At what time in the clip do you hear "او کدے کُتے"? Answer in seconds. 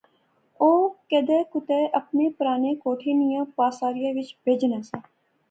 0.61-1.79